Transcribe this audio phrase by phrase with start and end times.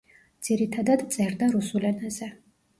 [0.47, 2.35] ძირითადად წერდა რუსულ ენაზე.